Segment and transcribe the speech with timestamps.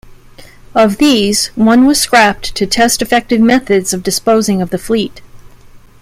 [0.73, 5.21] Of these, one was scrapped to test effective methods of disposing of the fleet.